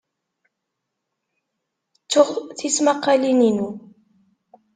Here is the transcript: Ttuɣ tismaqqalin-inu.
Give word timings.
Ttuɣ 2.03 2.29
tismaqqalin-inu. 2.57 3.69